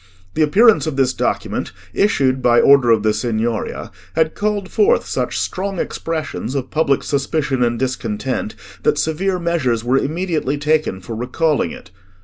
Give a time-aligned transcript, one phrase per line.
[0.33, 5.37] The appearance of this document, issued by order of the Signoria, had called forth such
[5.39, 11.69] strong expressions of public suspicion and discontent, that severe measures were immediately taken for recalling
[11.69, 11.91] it.